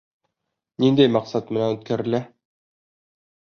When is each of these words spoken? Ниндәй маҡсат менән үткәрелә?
Ниндәй 0.83 1.11
маҡсат 1.17 1.53
менән 1.59 1.77
үткәрелә? 1.77 2.25